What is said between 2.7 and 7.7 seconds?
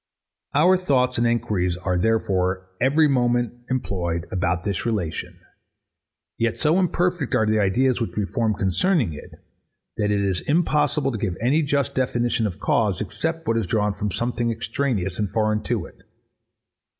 every moment, employed about this relation: Yet so imperfect are the